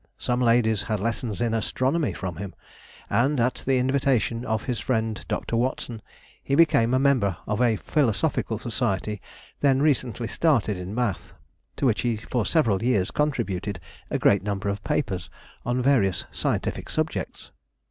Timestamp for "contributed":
13.11-13.79